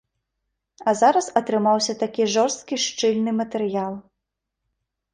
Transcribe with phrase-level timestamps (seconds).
[0.91, 3.93] А зараз атрымаўся такі жорсткі шчыльны матэрыял.